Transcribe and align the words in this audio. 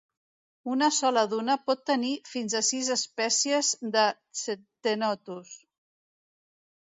Una 0.75 0.85
sola 0.99 1.23
duna 1.33 1.57
pot 1.69 1.81
tenir 1.89 2.13
fins 2.29 2.55
a 2.59 2.61
sis 2.69 2.89
espècies 2.95 3.69
de 3.97 4.05
"Ctenotus". 4.39 5.53